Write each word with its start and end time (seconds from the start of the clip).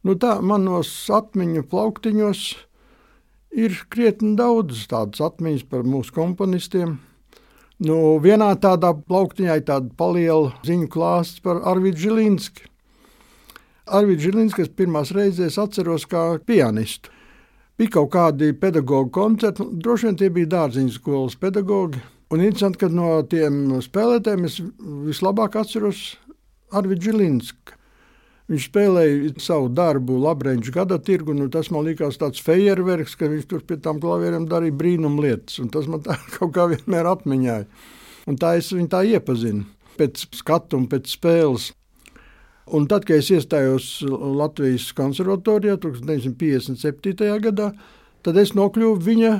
Nu 0.00 0.14
tā, 0.16 0.38
manos 0.40 0.88
atmiņu 1.12 1.66
plauktiņos 1.68 2.42
ir 3.60 3.74
krietni 3.92 4.32
daudz 4.38 4.86
tādas 4.88 5.20
atmiņas 5.26 5.66
par 5.68 5.82
mūsu 5.84 6.14
komponistiem. 6.16 6.94
Nu, 7.84 8.16
vienā 8.20 8.54
tādā 8.60 8.94
plauktiņā 8.96 9.58
ir 9.60 9.66
tāda 9.68 9.92
paliela 9.96 10.54
ziņu 10.64 10.88
klāsts 10.92 11.42
par 11.44 11.60
Arvidu 11.68 12.00
Žilinski. 12.06 12.64
Arvidu 13.88 14.28
Žilinski 14.28 14.64
es 14.64 14.72
pirmās 14.76 15.12
reizes 15.16 15.58
atceros 15.60 16.06
kā 16.08 16.24
pianistu. 16.48 17.12
Bija 17.80 17.96
kaut 17.98 18.10
kādi 18.12 18.52
pedagoģi 18.56 19.12
koncerti, 19.16 19.64
droši 19.84 20.08
vien 20.08 20.18
tie 20.20 20.30
bija 20.32 20.50
dārziņu 20.54 20.94
skolas 20.96 21.36
pedagoģi. 21.40 22.00
Un 22.30 22.44
interesanti, 22.44 22.80
ka 22.84 22.88
no 22.92 23.18
tiem 23.26 23.80
spēlētājiem 23.82 24.48
es 24.48 24.60
vislabāk 25.08 25.56
atceros 25.60 26.02
Arvidu 26.76 27.08
Žilinsku. 27.08 27.79
Viņš 28.50 28.66
spēlēja 28.66 29.32
savu 29.38 29.68
darbu 29.70 30.16
Labrēņģa 30.24 30.72
gada 30.74 30.98
tirgu. 31.06 31.36
Nu, 31.38 31.46
tas 31.52 31.68
man 31.70 31.86
likās 31.86 32.18
tāds 32.18 32.42
fejerverks, 32.42 33.14
ka 33.18 33.28
viņš 33.30 33.44
tur 33.50 33.62
pie 33.66 33.76
tām 33.82 34.00
klavierēm 34.02 34.48
darīja 34.50 34.74
brīnum 34.74 35.20
lietas. 35.22 35.60
Tas 35.70 35.86
man 35.90 36.02
tā 36.06 36.18
kaut 36.36 36.50
kā 36.56 36.66
vienmēr 36.72 37.06
atmiņāja. 37.12 37.68
Un 38.30 38.40
tā 38.40 38.56
es 38.58 38.72
viņu 38.74 38.90
tā 38.90 39.04
iepazinu 39.06 39.68
pēc 40.00 40.24
skatu 40.34 40.80
un 40.80 40.88
pēc 40.90 41.12
spēles. 41.12 41.70
Un 42.74 42.86
tad, 42.90 43.06
kad 43.06 43.18
es 43.18 43.30
iestājos 43.34 43.86
Latvijas 44.10 44.90
konservatorijā 44.98 45.76
1957. 45.82 47.30
gadā, 47.46 47.70
tad 48.22 48.38
es 48.38 48.52
nokļuvu 48.54 48.98
viņa 49.06 49.32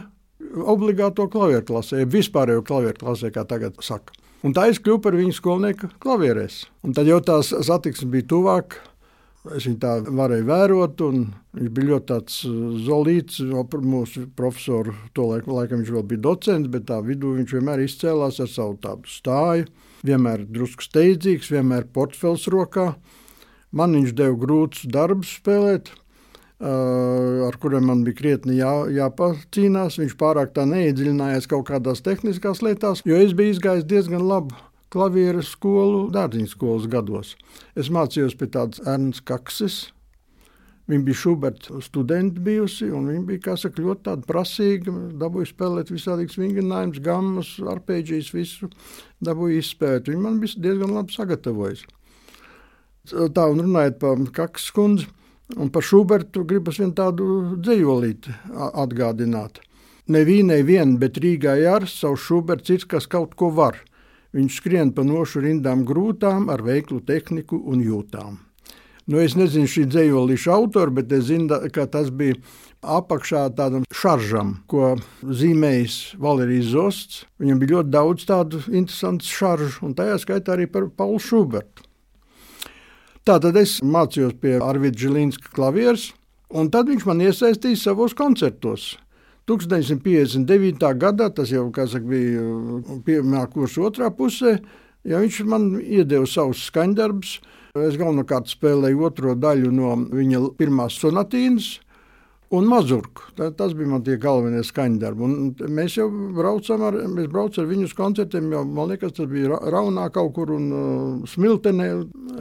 obligāto 0.70 1.26
klavieru 1.30 1.66
klasē, 1.68 2.02
vispārējo 2.10 2.64
klavieru 2.66 2.98
klasē, 3.02 3.30
kā 3.34 3.44
tagad 3.46 3.78
saka. 3.86 4.14
Un 4.46 4.54
tā 4.56 4.70
es 4.70 4.80
kļuvu 4.80 5.02
par 5.04 5.18
viņu 5.18 5.36
skolnieku 5.36 5.90
klavierēs. 6.00 6.62
Un 6.86 6.96
tad 6.96 7.10
jau 7.10 7.20
tās 7.22 7.52
satiksme 7.52 8.08
bija 8.14 8.30
tuvāk, 8.32 8.78
Es 9.48 9.64
viņu 9.64 9.78
tā 9.80 9.92
varēju 10.04 10.44
vērot, 10.50 11.00
un 11.06 11.22
viņš 11.56 11.70
bija 11.72 11.88
ļoti 11.94 12.06
tāds 12.10 12.34
uh, 12.44 12.56
zolīts. 12.84 13.38
Mūsu 13.40 14.26
profesoru 14.36 14.92
to 15.16 15.30
laiku, 15.30 15.54
laikam 15.56 15.80
viņš 15.80 15.94
vēl 15.94 16.04
bija 16.10 16.24
docents, 16.26 16.68
bet 16.68 16.84
tā 16.90 16.98
vidū 17.06 17.32
viņš 17.38 17.54
vienmēr 17.56 17.80
izcēlās 17.86 18.42
ar 18.44 18.50
savu 18.52 18.76
tādu 18.84 19.08
stāju. 19.08 19.70
Vienmēr 20.04 20.44
drusku 20.44 20.84
steidzīgs, 20.84 21.48
vienmēr 21.54 21.88
portfels 21.88 22.44
rokā. 22.52 22.92
Man 23.72 23.96
viņš 23.96 24.12
deva 24.18 24.36
grūtus 24.44 24.84
darbus 24.92 25.32
spēlēt, 25.38 25.88
uh, 26.60 27.48
ar 27.48 27.56
kuriem 27.62 27.88
man 27.88 28.04
bija 28.04 28.20
krietni 28.20 28.60
jā, 28.60 28.74
jāpacīnās. 28.92 30.02
Viņš 30.02 30.18
pārāk 30.20 30.52
tā 30.52 30.68
neiedziļinājās 30.68 31.48
kaut 31.48 31.70
kādās 31.72 32.04
tehniskās 32.04 32.60
lietās, 32.66 33.06
jo 33.08 33.16
es 33.16 33.32
biju 33.32 33.56
izgājis 33.56 33.88
diezgan 33.88 34.28
labi 34.28 34.66
klavieru 34.90 35.42
skolu 35.46 36.08
dārziņu 36.14 36.50
skolas 36.50 36.88
gados. 36.90 37.36
Es 37.78 37.90
mācījos 37.92 38.36
pie 38.38 38.50
tādas 38.50 38.82
Ernsts 38.86 39.24
Kakses. 39.26 39.78
Viņa 40.90 41.06
bija 41.06 41.20
Šuberta 41.20 41.78
studenta 41.86 42.42
bijusi, 42.42 42.88
un 42.90 43.06
viņa 43.06 43.22
bija 43.28 43.54
saka, 43.60 43.82
ļoti 43.84 44.16
prasīga. 44.26 44.94
Dabūja 45.20 45.52
spēlēt 45.52 45.92
visādus 45.94 46.34
vingrinājumus, 46.40 46.98
gammas, 47.04 47.52
arpēģijas, 47.76 48.32
visu 48.34 48.70
dabūja 49.22 49.60
izspēlēt. 49.62 50.10
Viņa 50.10 50.24
man 50.24 50.40
bija 50.42 50.64
diezgan 50.66 50.96
labi 50.96 51.14
sagatavojusi. 51.14 51.86
Tā, 53.10 53.46
un 53.46 53.62
runājot 53.62 54.00
par 54.02 54.24
Kakses 54.34 54.74
kundzi 54.74 55.06
un 55.58 55.70
par 55.70 55.86
Šubertu, 55.86 56.44
gribas 56.46 56.78
vien 56.82 56.92
tādu 56.94 57.56
dzējolīti 57.58 58.34
atgādināt. 58.70 59.62
Nevīnei 60.10 60.64
vien, 60.66 60.96
bet 60.98 61.18
Rīgā 61.22 61.54
jārs 61.60 61.94
savu 62.02 62.18
Šuberts 62.18 62.74
ir, 62.74 62.86
kas 62.90 63.06
kaut 63.10 63.36
ko 63.38 63.50
var. 63.54 63.78
Viņš 64.36 64.60
skrien 64.60 64.92
pa 64.94 65.02
nošu 65.02 65.42
rindām 65.42 65.82
grūtām 65.86 66.50
ar 66.52 66.62
veiklu 66.62 67.00
tehniku 67.02 67.58
un 67.66 67.82
jūtām. 67.82 68.38
Nu, 69.10 69.18
es 69.18 69.34
nezinu 69.34 69.66
šī 69.66 69.88
dzējolīša 69.90 70.52
autoru, 70.54 70.94
bet 71.00 71.10
es 71.16 71.26
zinu, 71.32 71.48
ka 71.74 71.88
tas 71.90 72.12
bija 72.14 72.36
apakšā 72.80 73.48
tādam 73.58 73.82
šaržam, 73.90 74.60
ko 74.70 74.94
zīmējis 75.26 75.96
Valērijas 76.22 76.70
Zosts. 76.70 77.24
Viņam 77.42 77.58
bija 77.58 77.74
ļoti 77.74 77.92
daudz 77.96 78.28
tādu 78.28 78.62
interesantu 78.68 79.26
šaržu, 79.26 79.80
un 79.88 79.96
tajā 79.98 80.20
skaitā 80.22 80.54
arī 80.54 80.68
par 80.70 80.86
Paulu 80.94 81.18
Šubertu. 81.18 81.82
Tātad 83.26 83.58
es 83.60 83.80
mācījos 83.82 84.38
pie 84.40 84.56
Arvida 84.62 85.02
Žilīnska 85.02 85.50
klavieres, 85.58 86.12
un 86.54 86.70
tad 86.72 86.88
viņš 86.88 87.04
man 87.10 87.26
iesaistīja 87.26 87.82
savos 87.82 88.14
koncertos. 88.16 88.94
1959. 89.50 90.86
gadā, 91.00 91.30
tas 91.34 91.50
jau 91.50 91.66
saka, 91.74 92.04
bija 92.06 92.44
uh, 92.44 92.96
pirmā 93.06 93.44
kursa 93.52 93.88
otrā 93.88 94.10
pusē, 94.14 94.58
ja 95.04 95.20
viņš 95.22 95.42
man 95.50 95.72
iedeva 95.80 96.28
savus 96.30 96.64
skaņdarbus. 96.70 97.38
Es 97.78 97.94
galvenokārt 97.94 98.50
spēlēju 98.50 99.04
otro 99.06 99.36
daļu 99.38 99.70
no 99.70 99.94
viņa 100.10 100.42
pirmās 100.58 100.98
sonatīnas. 100.98 101.78
Un 102.50 102.66
mazurku. 102.66 103.28
Tā, 103.38 103.52
tas 103.54 103.76
bija 103.78 103.92
mans 103.92 104.08
galvenais 104.18 104.72
skaņdarbs. 104.72 105.60
Mēs 105.70 105.94
jau 106.00 106.08
braucam 106.34 106.82
ar, 106.88 106.96
braucam 107.30 107.62
ar 107.62 107.68
viņu 107.70 107.86
uz 107.86 107.92
koncertiem, 107.94 108.48
jo 108.50 108.64
man 108.66 108.90
liekas, 108.90 109.14
tas 109.14 109.28
bija 109.30 109.60
Raunā 109.70 110.08
kaut 110.10 110.32
kur 110.34 110.50
un 110.56 110.64
uh, 110.74 111.28
Smiltenē, 111.30 111.86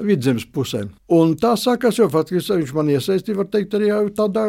vidzemes 0.08 0.48
pusē. 0.50 0.88
Un 1.14 1.36
tā 1.38 1.54
sākās, 1.62 2.02
jo 2.02 2.10
faktiski 2.10 2.58
viņš 2.58 2.74
man 2.74 2.90
iesaistīja, 2.96 3.38
var 3.38 3.52
teikt, 3.54 3.78
arī 3.78 3.94
tādā 4.18 4.48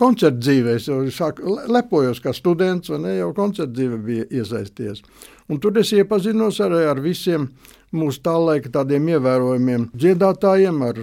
koncerta 0.00 0.40
dzīvē. 0.40 0.76
Es 0.80 0.88
jau 0.88 1.00
sāku, 1.14 1.56
lepojos 1.70 2.22
kā 2.24 2.32
students, 2.36 2.90
vai 2.92 3.00
ne, 3.04 3.14
jau 3.18 3.30
koncerta 3.36 3.72
dzīve 3.76 4.00
bija 4.06 4.26
iesaisties. 4.40 5.04
Un 5.50 5.60
tur 5.62 5.76
es 5.80 5.92
iepazinos 5.96 6.60
arī 6.64 6.84
ar 6.88 7.00
visiem 7.04 7.48
mūsu 7.92 8.22
tā 8.24 8.36
laika 8.38 8.70
tādiem 8.80 9.08
ievērojumiem 9.16 9.90
dziedātājiem, 9.94 10.84
ar 10.86 11.00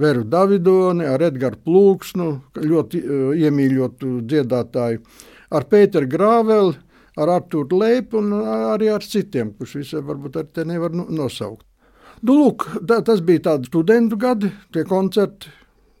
Veru 0.00 0.24
Davidoni, 0.24 1.04
ar 1.06 1.22
Edgars 1.22 1.60
Plūksnu, 1.66 2.28
ļoti 2.56 3.02
uh, 3.02 3.26
iemīļotu 3.36 4.22
dziedātāju, 4.30 5.02
ar 5.52 5.68
Pēteru 5.68 6.08
Grāveli, 6.10 6.78
ar 7.20 7.34
Artūru 7.34 7.82
Leipu 7.82 8.22
un 8.22 8.32
arī 8.40 8.88
ar 8.92 9.04
citiem, 9.04 9.52
kurus 9.52 9.76
visiem 9.76 10.06
varbūt 10.08 10.40
arī 10.40 10.54
te 10.56 10.64
nevar 10.68 10.94
nosaukt. 10.96 11.66
Nu, 12.22 12.36
lūk, 12.38 12.68
tā, 12.86 13.00
tas 13.04 13.20
bija 13.24 13.48
tādi 13.50 13.68
studentu 13.68 14.16
gadi, 14.20 14.52
tie 14.72 14.84
koncerti, 14.88 15.50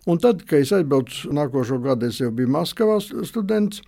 Un 0.06 0.18
tad, 0.18 0.42
kad 0.48 0.64
es 0.64 0.72
aizbraucu 0.74 1.30
nākošo 1.30 1.78
gadu, 1.82 2.08
es 2.10 2.18
jau 2.18 2.32
biju 2.34 2.50
Maskavā 2.50 2.98
students. 3.26 3.82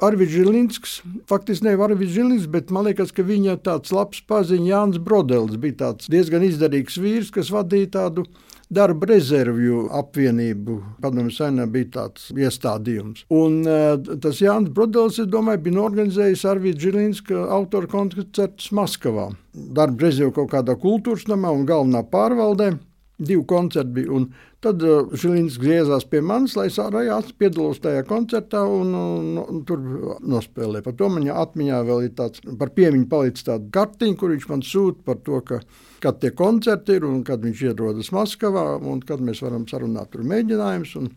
Arvids 0.00 0.32
Zilinsks, 0.32 1.00
faktiski 1.28 1.66
ne 1.66 1.74
Arvids 1.76 2.14
Zilinsks, 2.14 2.48
bet 2.48 2.70
man 2.72 2.86
liekas, 2.88 3.12
ka 3.12 3.24
viņa 3.24 3.58
tāds 3.64 3.92
labs 3.92 4.22
paziņš 4.28 4.68
Jānis 4.68 5.00
Brodelis 5.04 5.60
bija 5.60 5.76
tāds 5.82 6.08
diezgan 6.12 6.44
izdarīgs 6.46 6.96
vīrs, 7.00 7.32
kas 7.32 7.52
vadīja 7.52 7.90
tādu 7.98 8.24
darba 8.72 9.10
rezervju 9.10 9.88
apvienību. 10.00 10.76
Padomju 11.04 11.34
saimē 11.36 11.66
bija 11.72 11.90
tāds 11.98 12.28
iestādījums. 12.32 13.26
Un 13.34 13.60
uh, 13.68 13.96
tas 14.22 14.40
Jānis 14.40 14.72
Brodelis, 14.76 15.20
es 15.20 15.28
domāju, 15.28 15.64
bija 15.66 15.84
organizējis 15.84 16.46
Arvids 16.48 16.84
Žilinska 16.84 17.48
autora 17.56 17.90
koncertus 17.90 18.70
Maskavā. 18.76 19.30
Darba 19.52 20.06
rezervju 20.06 20.36
kaut 20.38 20.52
kādā 20.54 20.78
kultūras 20.80 21.28
namā 21.28 21.52
un 21.56 21.66
galvenā 21.68 22.06
pārvaldē. 22.08 22.72
Divi 23.20 23.42
koncerti 23.46 23.92
bija. 23.98 24.12
Un 24.16 24.26
tad 24.64 24.82
uh, 24.84 25.10
Žilins 25.12 25.58
griezās 25.60 26.06
pie 26.08 26.22
manis, 26.24 26.56
lai 26.56 26.68
arī 26.70 27.34
piedalos 27.38 27.80
tajā 27.84 28.02
koncertā 28.08 28.62
un, 28.64 28.94
un, 28.96 29.28
un 29.42 29.60
tur 29.68 29.82
nospēlēju. 30.24 30.84
Par 30.86 30.96
to 30.96 31.10
man 31.12 31.28
atmiņā 31.28 31.80
vēl 31.88 32.06
ir 32.06 32.14
tāds, 32.16 32.40
par 32.60 32.72
piemiņu 32.76 33.08
palicis 33.10 33.46
tāda 33.48 33.68
kartiņa, 33.76 34.16
kur 34.20 34.32
viņš 34.34 34.48
man 34.48 34.64
sūta 34.64 35.04
par 35.04 35.20
to, 35.26 35.42
ka, 35.44 35.60
kad 36.00 36.20
tie 36.22 36.32
koncerti 36.36 36.96
ir 36.96 37.04
un 37.08 37.20
kad 37.26 37.44
viņš 37.44 37.64
ierodas 37.68 38.12
Maskavā 38.16 38.64
un 38.80 39.04
kad 39.04 39.20
mēs 39.24 39.44
varam 39.44 39.68
sarunāt 39.68 40.14
tur 40.14 40.24
mēģinājumus. 40.32 40.96
Un, 41.02 41.12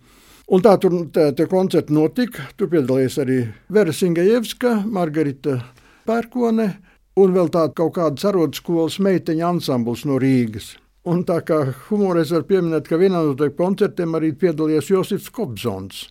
un 0.52 0.68
tā 0.68 0.75
tur 0.84 1.00
tā, 1.16 1.31
tie 1.38 1.47
koncerti 1.52 1.96
notika. 1.96 2.50
Tur 2.59 2.72
piedalījās 2.75 3.19
arī 3.24 3.46
Vera 3.72 3.96
Singajevska, 3.96 4.81
Margarita 4.92 5.62
Pērkone 6.03 6.74
un 7.19 7.36
vēl 7.36 7.52
tāda 7.53 7.75
kaut 7.78 7.96
kāda 7.97 8.19
sarodskolas 8.19 9.00
meiteņa 9.03 9.53
ansambls 9.53 10.08
no 10.09 10.19
Rīgas. 10.22 10.74
Un 11.03 11.25
tā 11.28 11.41
kā 11.44 11.58
humorēs 11.90 12.31
var 12.31 12.46
pieminēt, 12.47 12.88
ka 12.88 12.96
vienā 13.00 13.19
no 13.25 13.34
tiem 13.36 13.52
koncertiem 13.58 14.14
arī 14.16 14.30
piedalījās 14.40 14.88
Josifs 14.88 15.31
Kopzons. 15.36 16.06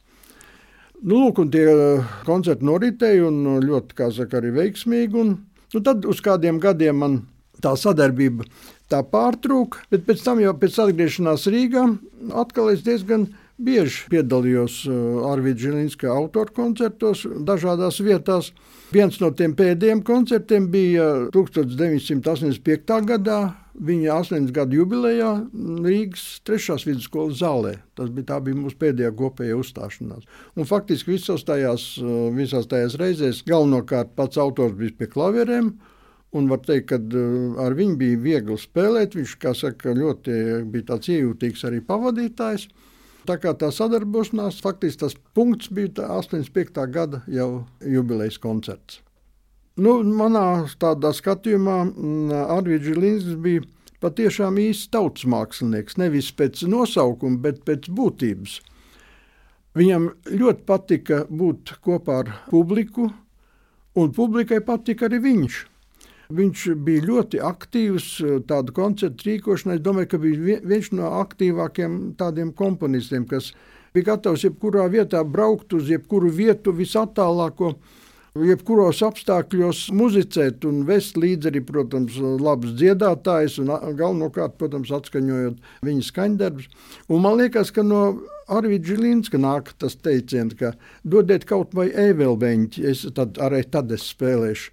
Nu, 1.03 1.17
lūk, 1.17 1.41
un 1.43 1.49
tie 1.51 1.65
uh, 1.73 2.11
koncerti 2.27 2.67
noritēja 2.69 3.25
un 3.27 3.39
uh, 3.55 3.63
ļoti, 3.65 3.97
kā 3.99 4.11
saka, 4.13 4.39
arī 4.39 4.53
veiksmīgi. 4.59 5.17
Un, 5.19 5.33
nu, 5.73 5.81
tad 5.81 6.05
uz 6.07 6.21
kādiem 6.23 6.61
gadiem 6.63 7.01
man 7.01 7.17
tā 7.65 7.73
sadarbība 7.79 8.45
tā 8.93 9.01
pārtrūka, 9.09 9.87
bet 9.91 10.05
pēc 10.05 10.27
tam 10.27 10.43
jau 10.43 10.53
pēc 10.61 10.77
atgriešanās 10.85 11.49
Rīgā 11.49 11.87
atkal 12.43 12.69
es 12.75 12.85
diezgan 12.85 13.31
bieži 13.63 14.05
piedalījos 14.13 14.83
uh, 14.91 15.25
Arvīdas 15.33 15.65
Žilinska 15.65 16.13
autora 16.13 16.53
koncertos 16.53 17.25
dažādās 17.49 18.03
vietās. 18.05 18.53
Viens 18.93 19.17
no 19.25 19.33
tiem 19.33 19.57
pēdējiem 19.57 20.05
koncertiem 20.05 20.69
bija 20.69 21.09
1985. 21.33 23.01
gadā 23.09 23.41
viņa 23.79 24.17
80 24.19 24.53
gadu 24.55 24.83
jubilejā 24.83 25.31
Rīgas 25.53 26.43
3. 26.47 26.77
vidusskolas 26.87 27.41
zālē. 27.41 27.77
Tas 27.99 28.11
bija, 28.13 28.39
bija 28.45 28.59
mūsu 28.59 28.79
pēdējā 28.81 29.13
kopējā 29.19 29.57
uzstāšanās. 29.61 30.29
Un 30.57 30.69
faktiski 30.69 31.15
visās 31.15 31.47
tajās, 31.49 31.87
visās 32.37 32.69
tajās 32.71 32.99
reizēs 33.01 33.43
galvenokārt 33.49 34.15
pats 34.19 34.41
autors 34.41 34.77
bija 34.79 34.99
pie 34.99 35.11
klavierēm. 35.13 35.73
Un 36.33 36.49
var 36.49 36.63
teikt, 36.65 36.89
ka 36.89 36.97
ar 37.61 37.75
viņu 37.77 37.99
bija 38.01 38.21
viegli 38.21 38.57
spēlēt. 38.61 39.19
Viņš, 39.19 39.37
saka, 39.59 39.93
ļoti 39.97 40.39
bija 40.73 40.93
tāds 40.95 41.13
iejūtīgs 41.13 41.67
arī 41.69 41.83
pavadītājs. 41.85 42.71
Tā 43.29 43.37
kā 43.39 43.53
tā 43.55 43.69
sadarbošanās, 43.71 44.59
faktiski 44.65 45.05
tas 45.05 45.15
punkts 45.37 45.71
bija 45.71 46.09
85. 46.19 46.89
gada 46.91 47.23
jau 47.31 47.65
jubilejas 47.87 48.41
koncerts. 48.43 49.03
Nu, 49.81 50.03
manā 50.05 50.67
tādā 50.77 51.15
skatījumā 51.17 51.77
mm, 51.87 52.33
Arvīds 52.53 52.85
Žilins 52.91 53.31
bija 53.41 53.63
patiešām 54.05 54.59
īsts 54.61 54.91
tautas 54.93 55.25
mākslinieks. 55.25 55.97
Nevis 55.97 56.29
pēc 56.37 56.67
nosaukuma, 56.69 57.41
bet 57.41 57.63
pēc 57.65 57.89
būtības. 57.89 58.59
Viņam 59.73 60.11
ļoti 60.29 60.67
patika 60.69 61.23
būt 61.31 61.79
kopā 61.81 62.19
ar 62.21 62.33
publiku, 62.51 63.09
un 63.97 64.13
publikai 64.13 64.61
patika 64.61 65.09
arī 65.09 65.23
viņš. 65.25 65.63
Viņš 66.33 66.67
bija 66.85 67.07
ļoti 67.09 67.41
aktīvs 67.45 68.11
tādu 68.49 68.77
koncertu 68.77 69.31
rīkošanā. 69.31 69.79
Es 69.79 69.85
domāju, 69.85 70.11
ka 70.13 70.21
bija 70.21 70.61
viens 70.69 70.93
no 70.93 71.15
aktīvākajiem 71.23 71.97
tādiem 72.21 72.53
komponistiem, 72.57 73.25
kas 73.29 73.55
bija 73.97 74.13
gatavs 74.13 74.45
jebkurā 74.45 74.85
vietā 74.93 75.25
braukt 75.25 75.73
uz 75.77 75.89
jebkuru 75.89 76.29
vietu, 76.33 76.77
visattālāko 76.77 77.73
jebkuros 78.39 79.03
apstākļos 79.05 79.91
muzicēt 79.93 80.65
un 80.69 80.83
vest 80.89 81.19
līdzi 81.21 81.51
arī, 81.51 81.61
protams, 81.69 82.17
labs 82.17 82.73
dziedātājs 82.79 83.59
un 83.61 83.73
galvenokārt, 83.99 84.57
protams, 84.61 84.93
atskaņojot 84.97 85.59
viņa 85.85 86.07
skaņdarbus. 86.07 86.71
Un 87.13 87.27
man 87.27 87.37
liekas, 87.43 87.73
ka 87.75 87.85
no 87.85 88.23
Arvīda 88.53 88.93
Žilinska 88.93 89.41
nāk 89.41 89.75
tas 89.81 89.99
teiciens, 90.01 90.57
ka 90.59 90.73
dodiet 91.05 91.45
kaut 91.49 91.77
vai 91.77 91.91
evelbeņķi, 91.91 92.87
es 92.89 93.05
tad 93.17 93.37
arī 93.43 93.63
tad 93.69 93.93
es 93.93 94.09
spēlēšu. 94.15 94.73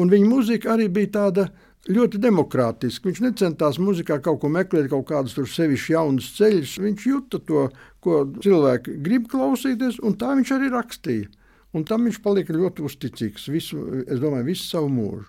Un 0.00 0.10
viņa 0.10 0.26
mūzika 0.26 0.72
arī 0.74 0.88
bija 0.90 1.12
tāda 1.20 1.48
ļoti 1.84 2.18
demokrātiska. 2.24 3.10
Viņš 3.10 3.20
necentās 3.22 3.78
muzikā 3.78 4.16
kaut 4.24 4.40
ko 4.42 4.48
meklēt, 4.50 4.88
kaut 4.90 5.06
kādus 5.12 5.36
tur 5.36 5.46
sevišķi 5.50 5.94
jaunus 5.94 6.32
ceļus. 6.38 6.78
Viņš 6.82 7.06
jūta 7.06 7.40
to, 7.44 7.68
ko 8.02 8.24
cilvēki 8.40 8.96
grib 9.04 9.28
klausīties, 9.30 10.00
un 10.02 10.16
tā 10.18 10.32
viņš 10.38 10.54
arī 10.56 10.72
rakstīja. 10.72 11.28
Un 11.74 11.86
tam 11.88 12.04
viņš 12.06 12.20
palika 12.22 12.54
ļoti 12.54 12.84
uzticīgs 12.86 13.48
visu, 13.50 13.78
domāju, 14.20 14.48
visu 14.50 14.66
savu 14.68 14.90
mūžu. 14.92 15.22